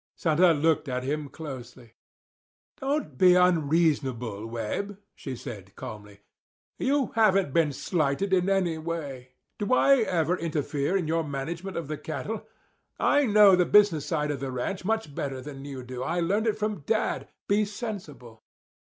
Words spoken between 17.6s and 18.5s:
sensible."